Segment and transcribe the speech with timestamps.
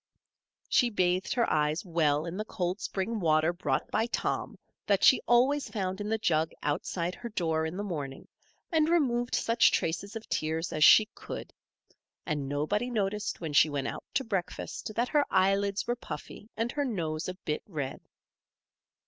[0.67, 5.21] She bathed her eyes well in the cold spring water brought by Tom that she
[5.27, 8.27] always found in the jug outside her door in the morning,
[8.71, 11.53] and removed such traces of tears as she could;
[12.25, 16.71] and nobody noticed when she went out to breakfast that her eyelids were puffy and
[16.71, 18.01] her nose a bit red.